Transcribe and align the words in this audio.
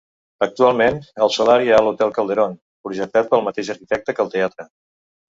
Actualment, 0.43 0.95
al 1.25 1.29
solar 1.33 1.57
hi 1.65 1.67
ha 1.75 1.81
l'Hotel 1.87 2.13
Calderón, 2.15 2.55
projectat 2.87 3.29
pel 3.35 3.43
mateix 3.49 3.69
arquitecte 3.75 4.17
que 4.21 4.25
el 4.25 4.33
teatre. 4.37 4.67